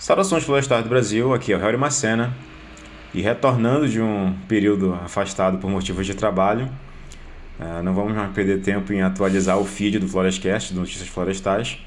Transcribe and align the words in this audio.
Saudações 0.00 0.44
florestais 0.44 0.82
do 0.82 0.88
Brasil, 0.88 1.34
aqui 1.34 1.52
é 1.52 1.56
o 1.56 1.60
Harry 1.60 1.76
Macena 1.76 2.34
e 3.12 3.20
retornando 3.20 3.86
de 3.86 4.00
um 4.00 4.34
período 4.48 4.94
afastado 4.94 5.58
por 5.58 5.68
motivos 5.68 6.06
de 6.06 6.14
trabalho, 6.14 6.70
uh, 7.60 7.82
não 7.82 7.92
vamos 7.92 8.14
mais 8.14 8.32
perder 8.32 8.62
tempo 8.62 8.94
em 8.94 9.02
atualizar 9.02 9.58
o 9.58 9.64
feed 9.66 9.98
do 9.98 10.08
Florestcast, 10.08 10.72
do 10.72 10.80
Notícias 10.80 11.06
Florestais. 11.06 11.78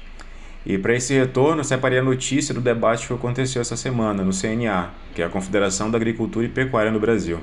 E 0.64 0.78
para 0.78 0.94
esse 0.94 1.12
retorno, 1.12 1.64
separei 1.64 1.98
a 1.98 2.04
notícia 2.04 2.54
do 2.54 2.60
debate 2.60 3.08
que 3.08 3.12
aconteceu 3.12 3.60
essa 3.60 3.76
semana 3.76 4.22
no 4.22 4.30
CNA, 4.30 4.90
que 5.12 5.20
é 5.20 5.24
a 5.24 5.28
Confederação 5.28 5.90
da 5.90 5.96
Agricultura 5.96 6.46
e 6.46 6.48
Pecuária 6.48 6.92
no 6.92 7.00
Brasil. 7.00 7.40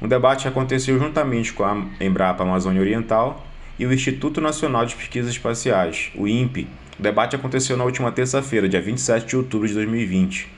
Um 0.00 0.08
debate 0.08 0.48
aconteceu 0.48 0.98
juntamente 0.98 1.52
com 1.52 1.62
a 1.62 1.84
Embrapa 2.00 2.42
Amazônia 2.42 2.80
Oriental 2.80 3.46
e 3.78 3.84
o 3.84 3.92
Instituto 3.92 4.40
Nacional 4.40 4.86
de 4.86 4.94
Pesquisas 4.94 5.30
Espaciais, 5.30 6.10
o 6.14 6.26
INPE. 6.26 6.68
O 6.98 7.02
debate 7.02 7.34
aconteceu 7.34 7.76
na 7.76 7.84
última 7.84 8.12
terça-feira, 8.12 8.68
dia 8.68 8.80
27 8.80 9.26
de 9.26 9.36
outubro 9.36 9.66
de 9.66 9.74
2020. 9.74 10.48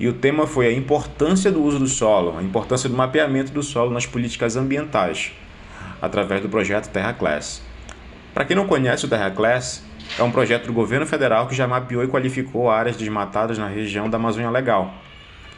E 0.00 0.08
o 0.08 0.14
tema 0.14 0.46
foi 0.46 0.66
a 0.66 0.72
importância 0.72 1.52
do 1.52 1.62
uso 1.62 1.78
do 1.78 1.86
solo, 1.86 2.36
a 2.38 2.42
importância 2.42 2.88
do 2.88 2.96
mapeamento 2.96 3.52
do 3.52 3.62
solo 3.62 3.90
nas 3.90 4.06
políticas 4.06 4.56
ambientais, 4.56 5.32
através 6.00 6.40
do 6.40 6.48
projeto 6.48 6.88
Terra 6.88 7.12
Class. 7.12 7.62
Para 8.32 8.44
quem 8.44 8.56
não 8.56 8.66
conhece 8.66 9.04
o 9.04 9.08
Terra 9.08 9.30
Class, 9.30 9.84
é 10.18 10.22
um 10.22 10.30
projeto 10.30 10.66
do 10.66 10.72
governo 10.72 11.06
federal 11.06 11.46
que 11.46 11.54
já 11.54 11.68
mapeou 11.68 12.02
e 12.02 12.08
qualificou 12.08 12.70
áreas 12.70 12.96
desmatadas 12.96 13.58
na 13.58 13.68
região 13.68 14.08
da 14.08 14.16
Amazônia 14.16 14.50
Legal, 14.50 14.92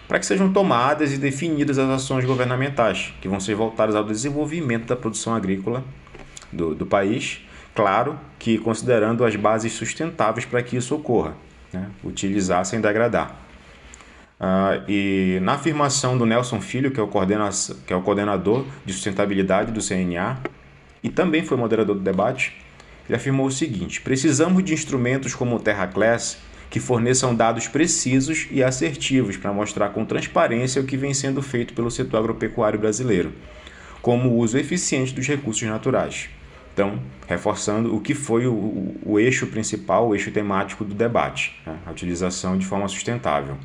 para 0.09 0.19
que 0.19 0.27
sejam 0.27 0.53
tomadas 0.53 1.13
e 1.13 1.19
definidas 1.19 1.79
as 1.79 1.89
ações 1.89 2.25
governamentais, 2.25 3.15
que 3.21 3.29
vão 3.29 3.41
ser 3.41 3.55
voltadas 3.55 3.95
ao 3.95 4.05
desenvolvimento 4.05 4.87
da 4.87 4.97
produção 4.97 5.35
agrícola 5.35 5.85
do, 6.53 6.75
do 6.75 6.85
país, 6.85 7.41
claro 7.77 8.19
que 8.39 8.59
considerando 8.59 9.25
as 9.25 9.37
bases 9.37 9.75
sustentáveis 9.75 10.47
para 10.47 10.63
que 10.63 10.77
isso 10.77 10.95
ocorra, 10.95 11.35
né? 11.73 11.91
utilizar 12.03 12.65
sem 12.65 12.81
degradar. 12.81 13.37
Uh, 14.41 14.91
e 14.91 15.39
na 15.43 15.55
afirmação 15.55 16.17
do 16.17 16.27
Nelson 16.27 16.61
Filho, 16.61 16.91
que 16.91 16.99
é, 16.99 17.03
o 17.03 17.09
que 17.87 17.93
é 17.93 17.97
o 17.97 18.03
coordenador 18.03 18.65
de 18.85 18.93
sustentabilidade 18.93 19.71
do 19.73 19.81
CNA, 19.81 20.39
e 21.03 21.09
também 21.09 21.45
foi 21.45 21.57
moderador 21.57 21.95
do 21.95 22.03
debate, 22.03 22.57
ele 23.09 23.17
afirmou 23.17 23.47
o 23.47 23.51
seguinte: 23.51 24.01
precisamos 24.01 24.65
de 24.65 24.75
instrumentos 24.75 25.35
como 25.35 25.57
o 25.57 25.61
TerraClass 25.61 26.39
que 26.69 26.81
forneçam 26.81 27.35
dados 27.35 27.69
precisos 27.69 28.49
e 28.51 28.63
assertivos 28.63 29.37
para 29.37 29.53
mostrar 29.53 29.91
com 29.91 30.05
transparência 30.05 30.83
o 30.83 30.85
que 30.85 30.97
vem 30.97 31.15
sendo 31.15 31.41
feito 31.41 31.73
pelo 31.73 31.91
setor 31.91 32.19
agropecuário 32.19 32.79
brasileiro, 32.79 33.33
como 34.03 34.31
o 34.31 34.39
uso 34.39 34.59
eficiente 34.59 35.15
dos 35.15 35.27
recursos 35.27 35.63
naturais. 35.63 36.29
Então, 36.77 37.01
reforçando 37.27 37.97
o 37.97 38.03
que 38.03 38.13
foi 38.13 38.47
o, 38.47 38.53
o, 38.53 39.01
o 39.07 39.19
eixo 39.19 39.47
principal, 39.47 40.09
o 40.09 40.15
eixo 40.15 40.31
temático 40.31 40.85
do 40.85 40.95
debate, 40.95 41.59
né? 41.65 41.75
a 41.87 41.91
utilização 41.91 42.59
de 42.59 42.67
forma 42.67 42.87
sustentável. 42.87 43.57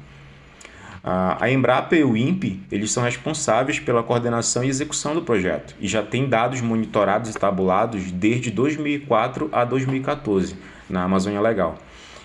A 1.04 1.50
Embrapa 1.50 1.94
e 1.94 2.06
o 2.06 2.16
INPE 2.16 2.62
eles 2.72 2.90
são 2.90 3.04
responsáveis 3.04 3.80
pela 3.80 4.02
coordenação 4.02 4.64
e 4.64 4.70
execução 4.70 5.14
do 5.14 5.24
projeto 5.24 5.76
e 5.82 5.90
já 5.90 6.02
têm 6.02 6.30
dados 6.30 6.62
monitorados 6.62 7.32
e 7.32 7.34
tabulados 7.34 8.10
desde 8.12 8.50
2004 8.50 9.50
a 9.52 9.66
2014 9.66 10.56
na 10.90 11.04
Amazônia 11.04 11.42
Legal. 11.42 11.78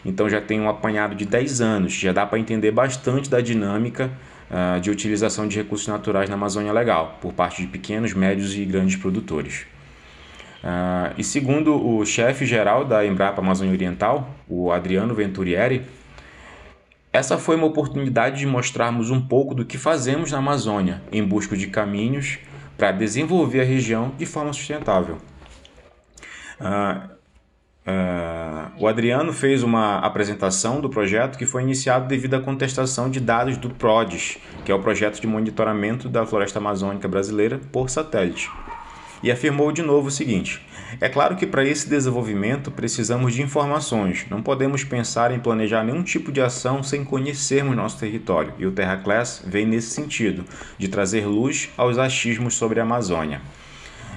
Então 0.04 0.30
já 0.30 0.40
tem 0.40 0.60
um 0.60 0.68
apanhado 0.68 1.16
de 1.16 1.24
10 1.24 1.60
anos, 1.62 1.94
já 1.94 2.12
dá 2.12 2.24
para 2.24 2.38
entender 2.38 2.70
bastante 2.70 3.28
da 3.28 3.40
dinâmica 3.40 4.08
uh, 4.48 4.80
de 4.80 4.88
utilização 4.88 5.48
de 5.48 5.56
recursos 5.56 5.88
naturais 5.88 6.28
na 6.28 6.36
Amazônia 6.36 6.72
Legal, 6.72 7.18
por 7.20 7.32
parte 7.32 7.62
de 7.62 7.66
pequenos, 7.66 8.12
médios 8.12 8.54
e 8.54 8.64
grandes 8.64 8.94
produtores. 8.94 9.66
Uh, 10.66 11.14
e 11.16 11.22
segundo 11.22 11.76
o 11.76 12.04
chefe 12.04 12.44
geral 12.44 12.84
da 12.84 13.06
Embrapa 13.06 13.40
Amazônia 13.40 13.72
Oriental, 13.72 14.28
o 14.48 14.72
Adriano 14.72 15.14
Venturieri, 15.14 15.86
essa 17.12 17.38
foi 17.38 17.54
uma 17.54 17.68
oportunidade 17.68 18.40
de 18.40 18.46
mostrarmos 18.46 19.08
um 19.08 19.20
pouco 19.20 19.54
do 19.54 19.64
que 19.64 19.78
fazemos 19.78 20.32
na 20.32 20.38
Amazônia 20.38 21.00
em 21.12 21.22
busca 21.22 21.56
de 21.56 21.68
caminhos 21.68 22.40
para 22.76 22.90
desenvolver 22.90 23.60
a 23.60 23.64
região 23.64 24.10
de 24.18 24.26
forma 24.26 24.52
sustentável. 24.52 25.18
Uh, 26.60 27.10
uh, 27.86 28.72
o 28.76 28.88
Adriano 28.88 29.32
fez 29.32 29.62
uma 29.62 29.98
apresentação 30.00 30.80
do 30.80 30.90
projeto 30.90 31.38
que 31.38 31.46
foi 31.46 31.62
iniciado 31.62 32.08
devido 32.08 32.34
à 32.34 32.40
contestação 32.40 33.08
de 33.08 33.20
dados 33.20 33.56
do 33.56 33.70
PRODES, 33.70 34.38
que 34.64 34.72
é 34.72 34.74
o 34.74 34.80
projeto 34.80 35.20
de 35.20 35.28
monitoramento 35.28 36.08
da 36.08 36.26
floresta 36.26 36.58
amazônica 36.58 37.06
brasileira 37.06 37.60
por 37.70 37.88
satélite 37.88 38.50
e 39.22 39.30
afirmou 39.30 39.72
de 39.72 39.82
novo 39.82 40.08
o 40.08 40.10
seguinte: 40.10 40.60
É 41.00 41.08
claro 41.08 41.36
que 41.36 41.46
para 41.46 41.64
esse 41.64 41.88
desenvolvimento 41.88 42.70
precisamos 42.70 43.34
de 43.34 43.42
informações, 43.42 44.26
não 44.30 44.42
podemos 44.42 44.84
pensar 44.84 45.32
em 45.32 45.40
planejar 45.40 45.84
nenhum 45.84 46.02
tipo 46.02 46.32
de 46.32 46.40
ação 46.40 46.82
sem 46.82 47.04
conhecermos 47.04 47.76
nosso 47.76 47.98
território, 47.98 48.54
e 48.58 48.66
o 48.66 48.72
TerraClass 48.72 49.42
vem 49.46 49.66
nesse 49.66 49.90
sentido, 49.90 50.44
de 50.78 50.88
trazer 50.88 51.26
luz 51.26 51.70
aos 51.76 51.98
achismos 51.98 52.54
sobre 52.54 52.80
a 52.80 52.82
Amazônia. 52.82 53.40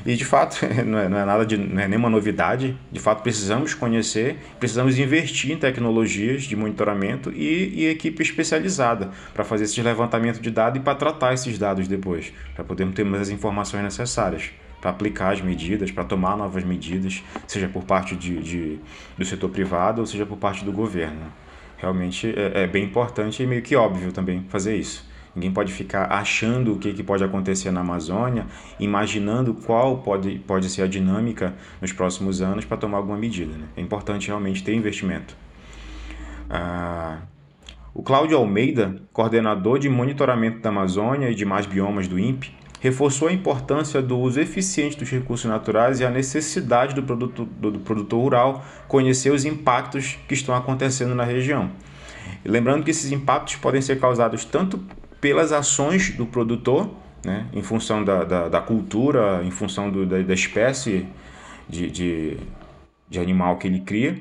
E 0.06 0.16
de 0.16 0.24
fato, 0.24 0.66
não 0.86 0.98
é, 0.98 1.10
não 1.10 1.18
é, 1.18 1.26
nada 1.26 1.46
de 1.46 1.58
não 1.58 1.81
é 1.81 1.88
nenhuma 1.88 2.10
novidade. 2.10 2.78
De 2.92 3.00
fato, 3.00 3.22
precisamos 3.22 3.74
conhecer, 3.74 4.38
precisamos 4.60 4.98
investir 4.98 5.52
em 5.52 5.58
tecnologias 5.58 6.44
de 6.44 6.56
monitoramento 6.56 7.31
e, 7.31 7.74
e 7.76 7.88
equipe 7.88 8.24
especializada 8.24 9.12
para 9.34 9.44
fazer 9.44 9.66
esse 9.66 9.81
levantamento 9.81 10.40
de 10.40 10.50
dados 10.50 10.80
e 10.80 10.84
para 10.84 10.96
tratar 10.96 11.34
esses 11.34 11.58
dados 11.58 11.88
depois, 11.88 12.31
para 12.56 12.64
podermos 12.64 12.96
ter 12.96 13.04
mais 13.04 13.24
as 13.24 13.30
informações 13.30 13.84
necessárias 13.84 14.52
para 14.80 14.92
aplicar 14.92 15.34
as 15.34 15.42
medidas, 15.42 15.92
para 15.92 16.04
tomar 16.04 16.38
novas 16.38 16.64
medidas, 16.64 17.24
seja 17.48 17.68
por 17.68 17.84
parte 17.84 18.16
de, 18.16 18.42
de, 18.42 18.80
do 19.18 19.26
setor 19.26 19.50
privado 19.50 20.02
ou 20.02 20.08
seja 20.08 20.26
por 20.26 20.38
parte 20.38 20.64
do 20.64 20.72
governo. 20.72 21.32
Realmente 21.78 22.34
é, 22.36 22.64
é, 22.64 22.68
bem 22.68 22.84
importante 22.84 23.42
e 23.42 23.48
meio 23.48 23.62
que 23.62 23.76
óbvio 23.76 24.12
também 24.12 24.46
fazer 24.50 24.76
isso. 24.76 25.08
Ninguém 25.36 25.52
pode 25.52 25.72
ficar 25.72 26.12
achando 26.12 26.74
o 26.74 26.78
que, 26.78 26.94
que 26.94 27.04
pode 27.04 27.24
acontecer 27.24 27.72
na 27.72 27.82
Amazônia, 27.82 28.46
imaginando 28.80 29.54
qual 29.54 30.00
pode, 30.00 30.40
pode 30.40 30.70
ser 30.70 30.82
a 30.82 30.88
dinâmica 30.88 31.54
nos 31.80 31.94
próximos 31.94 32.42
anos 32.42 32.66
para 32.66 32.78
tomar 32.78 32.98
alguma 32.98 33.18
medida. 33.18 33.56
Né? 33.56 33.66
É 33.78 33.82
importante 33.82 34.28
realmente 34.28 34.64
ter 34.64 34.74
investimento. 34.74 35.36
Ah, 36.50 37.20
o 37.94 38.02
Cláudio 38.02 38.38
Almeida, 38.38 38.96
coordenador 39.14 39.80
de 39.80 39.88
monitoramento 39.88 40.60
da 40.60 40.70
Amazônia 40.70 41.30
e 41.30 41.36
demais 41.36 41.66
biomas 41.66 42.08
do 42.08 42.20
INPE, 42.20 42.52
reforçou 42.80 43.28
a 43.28 43.34
importância 43.34 44.02
do 44.02 44.18
uso 44.18 44.40
eficiente 44.40 44.98
dos 44.98 45.10
recursos 45.10 45.50
naturais 45.50 46.00
e 46.00 46.06
a 46.06 46.10
necessidade 46.10 46.96
do 46.96 47.04
produtor, 47.04 47.46
do 47.46 47.80
produtor 47.80 48.22
rural 48.22 48.66
conhecer 48.88 49.32
os 49.32 49.46
impactos 49.46 50.18
que 50.28 50.34
estão 50.34 50.56
acontecendo 50.56 51.14
na 51.14 51.24
região. 51.24 51.72
Lembrando 52.44 52.84
que 52.84 52.92
esses 52.92 53.12
impactos 53.12 53.56
podem 53.58 53.82
ser 53.82 54.00
causados 54.00 54.46
tanto 54.46 54.80
pelas 55.20 55.52
ações 55.52 56.12
do 56.12 56.26
produtor, 56.26 56.90
né, 57.26 57.48
em 57.52 57.62
função 57.62 58.04
da, 58.04 58.24
da, 58.24 58.48
da 58.48 58.62
cultura, 58.62 59.42
em 59.44 59.52
função 59.52 59.92
do, 59.92 60.06
da, 60.06 60.22
da, 60.22 60.34
espécie 60.34 61.06
de, 61.68 61.92
de, 61.92 62.38
de 63.10 63.20
animal 63.20 63.58
que 63.58 63.68
ele 63.68 63.82
cria, 63.82 64.18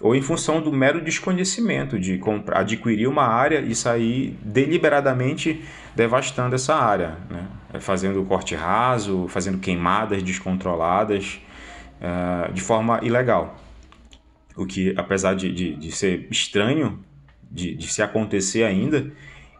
ou 0.00 0.16
em 0.16 0.20
função 0.20 0.60
do 0.60 0.72
mero 0.72 1.00
desconhecimento 1.00 1.96
de 2.00 2.18
comprar, 2.18 2.60
adquirir 2.60 3.06
uma 3.06 3.22
área 3.22 3.60
e 3.60 3.72
sair 3.76 4.36
deliberadamente 4.42 5.62
devastando 5.94 6.56
essa 6.56 6.74
área, 6.74 7.18
né? 7.30 7.46
Fazendo 7.80 8.24
corte 8.24 8.54
raso, 8.54 9.26
fazendo 9.28 9.58
queimadas 9.58 10.22
descontroladas 10.22 11.40
uh, 12.00 12.52
de 12.52 12.60
forma 12.60 13.00
ilegal. 13.02 13.56
O 14.56 14.66
que, 14.66 14.94
apesar 14.96 15.34
de, 15.34 15.52
de, 15.52 15.76
de 15.76 15.92
ser 15.92 16.28
estranho 16.30 17.02
de, 17.50 17.74
de 17.74 17.86
se 17.88 18.02
acontecer 18.02 18.64
ainda, 18.64 19.12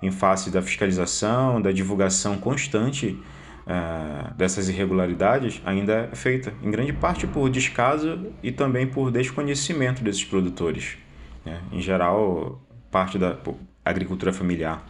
em 0.02 0.10
face 0.10 0.50
da 0.50 0.60
fiscalização, 0.60 1.62
da 1.62 1.72
divulgação 1.72 2.36
constante 2.36 3.18
uh, 3.66 4.34
dessas 4.34 4.68
irregularidades, 4.68 5.62
ainda 5.64 6.10
é 6.12 6.14
feita 6.14 6.52
em 6.62 6.70
grande 6.70 6.92
parte 6.92 7.26
por 7.26 7.48
descaso 7.48 8.26
e 8.42 8.52
também 8.52 8.86
por 8.86 9.10
desconhecimento 9.10 10.02
desses 10.02 10.24
produtores. 10.24 10.98
Né? 11.44 11.60
Em 11.72 11.80
geral, 11.80 12.60
parte 12.90 13.18
da 13.18 13.38
agricultura 13.84 14.32
familiar. 14.32 14.84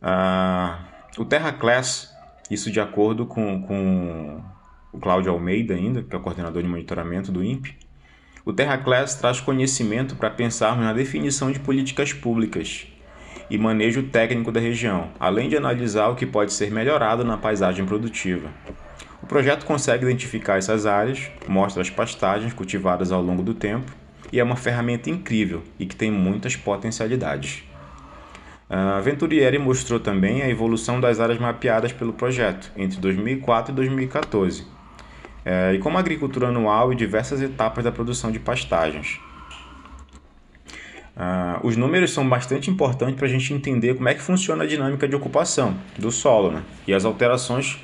Uh, 0.00 0.87
o 1.16 1.24
Terra 1.24 1.52
Class, 1.52 2.14
isso 2.50 2.70
de 2.70 2.80
acordo 2.80 3.26
com, 3.26 3.62
com 3.62 4.42
o 4.92 4.98
Cláudio 4.98 5.32
Almeida 5.32 5.74
ainda, 5.74 6.02
que 6.02 6.14
é 6.14 6.18
o 6.18 6.22
coordenador 6.22 6.62
de 6.62 6.68
monitoramento 6.68 7.30
do 7.32 7.42
INPE, 7.42 7.76
o 8.44 8.52
Terra 8.52 8.78
Class 8.78 9.14
traz 9.14 9.40
conhecimento 9.40 10.16
para 10.16 10.30
pensarmos 10.30 10.84
na 10.84 10.92
definição 10.92 11.52
de 11.52 11.60
políticas 11.60 12.12
públicas 12.12 12.86
e 13.50 13.58
manejo 13.58 14.04
técnico 14.04 14.50
da 14.50 14.60
região, 14.60 15.10
além 15.18 15.48
de 15.48 15.56
analisar 15.56 16.08
o 16.08 16.14
que 16.14 16.26
pode 16.26 16.52
ser 16.52 16.70
melhorado 16.70 17.24
na 17.24 17.36
paisagem 17.36 17.84
produtiva. 17.84 18.48
O 19.22 19.26
projeto 19.26 19.66
consegue 19.66 20.04
identificar 20.04 20.56
essas 20.56 20.86
áreas, 20.86 21.30
mostra 21.46 21.82
as 21.82 21.90
pastagens 21.90 22.52
cultivadas 22.54 23.12
ao 23.12 23.22
longo 23.22 23.42
do 23.42 23.52
tempo 23.52 23.92
e 24.32 24.40
é 24.40 24.44
uma 24.44 24.56
ferramenta 24.56 25.10
incrível 25.10 25.62
e 25.78 25.84
que 25.84 25.96
tem 25.96 26.10
muitas 26.10 26.56
potencialidades. 26.56 27.67
A 28.70 29.00
Venturieri 29.00 29.58
mostrou 29.58 29.98
também 29.98 30.42
a 30.42 30.48
evolução 30.48 31.00
das 31.00 31.20
áreas 31.20 31.38
mapeadas 31.38 31.90
pelo 31.90 32.12
projeto 32.12 32.70
entre 32.76 33.00
2004 33.00 33.72
e 33.72 33.74
2014, 33.74 34.66
é, 35.44 35.72
e 35.72 35.78
como 35.78 35.96
a 35.96 36.00
agricultura 36.00 36.48
anual 36.48 36.92
e 36.92 36.96
diversas 36.96 37.40
etapas 37.40 37.82
da 37.82 37.90
produção 37.90 38.30
de 38.30 38.38
pastagens. 38.38 39.18
Uh, 41.16 41.66
os 41.66 41.76
números 41.76 42.12
são 42.12 42.28
bastante 42.28 42.70
importantes 42.70 43.16
para 43.16 43.26
a 43.26 43.28
gente 43.28 43.52
entender 43.52 43.94
como 43.94 44.08
é 44.08 44.14
que 44.14 44.20
funciona 44.20 44.62
a 44.62 44.66
dinâmica 44.66 45.08
de 45.08 45.16
ocupação 45.16 45.76
do 45.98 46.12
solo 46.12 46.52
né? 46.52 46.62
e 46.86 46.94
as 46.94 47.04
alterações 47.04 47.82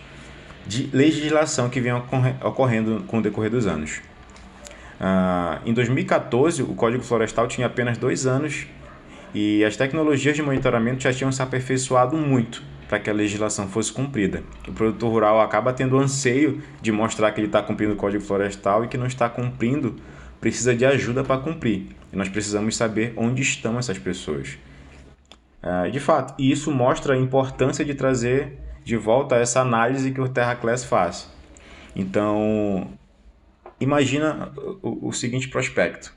de 0.64 0.88
legislação 0.92 1.68
que 1.68 1.80
vem 1.80 1.92
ocorrendo 1.92 3.02
com 3.08 3.18
o 3.18 3.22
decorrer 3.22 3.50
dos 3.50 3.66
anos. 3.66 4.00
Uh, 5.00 5.58
em 5.66 5.72
2014, 5.72 6.62
o 6.62 6.74
Código 6.74 7.02
Florestal 7.02 7.48
tinha 7.48 7.66
apenas 7.66 7.98
dois 7.98 8.24
anos 8.24 8.68
e 9.34 9.64
as 9.64 9.76
tecnologias 9.76 10.36
de 10.36 10.42
monitoramento 10.42 11.02
já 11.02 11.12
tinham 11.12 11.32
se 11.32 11.42
aperfeiçoado 11.42 12.16
muito 12.16 12.62
para 12.88 13.00
que 13.00 13.10
a 13.10 13.12
legislação 13.12 13.68
fosse 13.68 13.92
cumprida. 13.92 14.42
O 14.68 14.72
produtor 14.72 15.10
rural 15.10 15.40
acaba 15.40 15.72
tendo 15.72 15.98
anseio 15.98 16.62
de 16.80 16.92
mostrar 16.92 17.32
que 17.32 17.40
ele 17.40 17.48
está 17.48 17.62
cumprindo 17.62 17.94
o 17.94 17.96
Código 17.96 18.22
Florestal 18.22 18.84
e 18.84 18.88
que 18.88 18.96
não 18.96 19.06
está 19.06 19.28
cumprindo 19.28 19.96
precisa 20.40 20.74
de 20.74 20.84
ajuda 20.84 21.24
para 21.24 21.40
cumprir. 21.40 21.88
E 22.12 22.16
nós 22.16 22.28
precisamos 22.28 22.76
saber 22.76 23.12
onde 23.16 23.42
estão 23.42 23.78
essas 23.78 23.98
pessoas. 23.98 24.58
É, 25.62 25.90
de 25.90 25.98
fato, 25.98 26.34
e 26.38 26.52
isso 26.52 26.70
mostra 26.70 27.14
a 27.14 27.16
importância 27.16 27.84
de 27.84 27.94
trazer 27.94 28.58
de 28.84 28.96
volta 28.96 29.36
essa 29.36 29.60
análise 29.60 30.12
que 30.12 30.20
o 30.20 30.28
Terra 30.28 30.54
Class 30.54 30.84
faz. 30.84 31.32
Então, 31.96 32.90
imagina 33.80 34.52
o 34.82 35.10
seguinte 35.12 35.48
prospecto: 35.48 36.12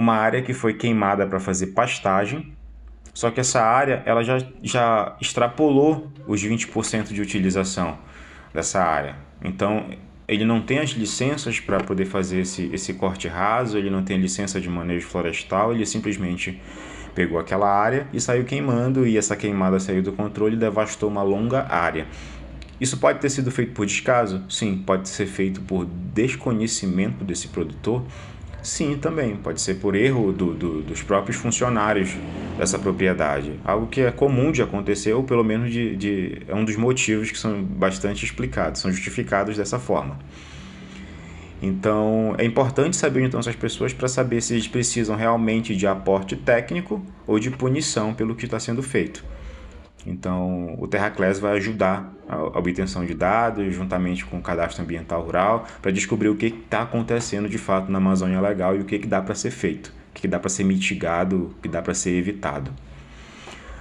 uma 0.00 0.14
área 0.14 0.42
que 0.42 0.52
foi 0.52 0.74
queimada 0.74 1.26
para 1.26 1.38
fazer 1.38 1.68
pastagem, 1.68 2.52
só 3.12 3.30
que 3.30 3.38
essa 3.38 3.62
área 3.62 4.02
ela 4.06 4.22
já, 4.22 4.38
já 4.62 5.16
extrapolou 5.20 6.10
os 6.26 6.42
20% 6.42 7.12
de 7.12 7.20
utilização 7.20 7.98
dessa 8.52 8.82
área. 8.82 9.16
Então, 9.44 9.86
ele 10.26 10.44
não 10.44 10.60
tem 10.60 10.78
as 10.78 10.90
licenças 10.90 11.60
para 11.60 11.78
poder 11.80 12.06
fazer 12.06 12.40
esse, 12.40 12.70
esse 12.72 12.94
corte 12.94 13.28
raso, 13.28 13.76
ele 13.76 13.90
não 13.90 14.02
tem 14.02 14.16
licença 14.16 14.60
de 14.60 14.68
manejo 14.68 15.06
florestal, 15.06 15.72
ele 15.72 15.84
simplesmente 15.84 16.60
pegou 17.14 17.38
aquela 17.38 17.68
área 17.68 18.06
e 18.12 18.20
saiu 18.20 18.44
queimando, 18.44 19.06
e 19.06 19.18
essa 19.18 19.36
queimada 19.36 19.78
saiu 19.78 20.02
do 20.02 20.12
controle 20.12 20.54
e 20.54 20.58
devastou 20.58 21.10
uma 21.10 21.22
longa 21.22 21.66
área. 21.68 22.06
Isso 22.80 22.96
pode 22.96 23.18
ter 23.18 23.28
sido 23.28 23.50
feito 23.50 23.72
por 23.72 23.84
descaso? 23.84 24.42
Sim. 24.48 24.82
Pode 24.86 25.08
ser 25.08 25.26
feito 25.26 25.60
por 25.60 25.84
desconhecimento 25.84 27.22
desse 27.22 27.48
produtor? 27.48 28.06
Sim, 28.62 28.96
também. 28.96 29.36
Pode 29.36 29.60
ser 29.60 29.74
por 29.74 29.94
erro 29.94 30.32
do, 30.32 30.54
do, 30.54 30.82
dos 30.82 31.02
próprios 31.02 31.36
funcionários 31.36 32.10
dessa 32.58 32.78
propriedade. 32.78 33.58
Algo 33.64 33.86
que 33.86 34.02
é 34.02 34.10
comum 34.10 34.52
de 34.52 34.62
acontecer, 34.62 35.12
ou 35.12 35.24
pelo 35.24 35.42
menos 35.42 35.72
de, 35.72 35.96
de, 35.96 36.42
é 36.46 36.54
um 36.54 36.64
dos 36.64 36.76
motivos 36.76 37.30
que 37.30 37.38
são 37.38 37.62
bastante 37.62 38.24
explicados, 38.24 38.80
são 38.80 38.90
justificados 38.90 39.56
dessa 39.56 39.78
forma. 39.78 40.18
Então, 41.62 42.34
é 42.38 42.44
importante 42.44 42.96
saber 42.96 43.22
então 43.22 43.38
essas 43.38 43.54
pessoas 43.54 43.92
para 43.92 44.08
saber 44.08 44.40
se 44.40 44.54
eles 44.54 44.66
precisam 44.66 45.14
realmente 45.14 45.76
de 45.76 45.86
aporte 45.86 46.34
técnico 46.34 47.04
ou 47.26 47.38
de 47.38 47.50
punição 47.50 48.14
pelo 48.14 48.34
que 48.34 48.46
está 48.46 48.58
sendo 48.58 48.82
feito. 48.82 49.22
Então, 50.06 50.76
o 50.78 50.86
TerraClass 50.86 51.38
vai 51.38 51.56
ajudar 51.56 52.12
a 52.28 52.58
obtenção 52.58 53.04
de 53.04 53.14
dados, 53.14 53.74
juntamente 53.74 54.24
com 54.24 54.38
o 54.38 54.42
cadastro 54.42 54.82
ambiental 54.82 55.22
rural, 55.22 55.66
para 55.82 55.90
descobrir 55.90 56.28
o 56.28 56.36
que 56.36 56.46
está 56.46 56.82
acontecendo 56.82 57.48
de 57.48 57.58
fato 57.58 57.90
na 57.90 57.98
Amazônia 57.98 58.40
Legal 58.40 58.76
e 58.76 58.80
o 58.80 58.84
que, 58.84 58.98
que 58.98 59.06
dá 59.06 59.20
para 59.20 59.34
ser 59.34 59.50
feito, 59.50 59.88
o 59.88 60.14
que, 60.14 60.22
que 60.22 60.28
dá 60.28 60.38
para 60.38 60.48
ser 60.48 60.64
mitigado, 60.64 61.46
o 61.46 61.62
que 61.62 61.68
dá 61.68 61.82
para 61.82 61.92
ser 61.92 62.10
evitado. 62.10 62.70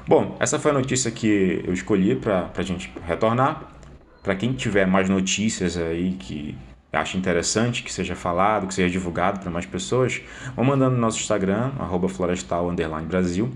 Bom, 0.08 0.36
essa 0.40 0.58
foi 0.58 0.72
a 0.72 0.74
notícia 0.74 1.12
que 1.12 1.64
eu 1.66 1.74
escolhi 1.74 2.16
para 2.16 2.50
a 2.56 2.62
gente 2.64 2.92
retornar. 3.06 3.72
Para 4.24 4.36
quem 4.36 4.54
tiver 4.54 4.86
mais 4.86 5.08
notícias 5.08 5.78
aí 5.78 6.14
que 6.14 6.58
acha 6.92 7.18
interessante 7.18 7.84
que 7.84 7.94
seja 7.94 8.16
falado, 8.16 8.68
que 8.68 8.74
seja 8.74 8.90
divulgado 8.90 9.40
para 9.40 9.52
mais 9.52 9.66
pessoas, 9.66 10.22
vão 10.56 10.66
mandando 10.66 10.96
no 10.96 11.02
nosso 11.02 11.20
Instagram, 11.20 11.72
florestal_brasil 12.10 13.52